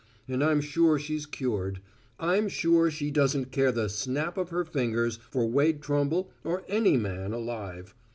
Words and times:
And 0.27 0.43
I'm 0.43 0.61
sure 0.61 0.97
she's 0.97 1.27
cured; 1.27 1.79
I'm 2.19 2.49
sure 2.49 2.89
she 2.89 3.11
doesn't 3.11 3.51
care 3.51 3.71
the 3.71 3.87
snap 3.87 4.35
of 4.35 4.49
her 4.49 4.65
fingers 4.65 5.17
for 5.29 5.45
Wade 5.45 5.79
Trumble 5.83 6.31
or 6.43 6.63
any 6.67 6.97
man 6.97 7.33
alive. 7.33 7.93